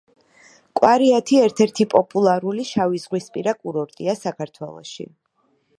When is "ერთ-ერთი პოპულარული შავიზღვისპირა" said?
1.47-3.55